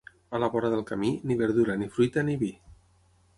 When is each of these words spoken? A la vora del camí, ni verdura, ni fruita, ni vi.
A 0.37 0.39
la 0.43 0.47
vora 0.53 0.71
del 0.75 0.81
camí, 0.91 1.11
ni 1.31 1.37
verdura, 1.43 1.75
ni 1.83 1.91
fruita, 1.99 2.25
ni 2.31 2.39
vi. 2.45 2.51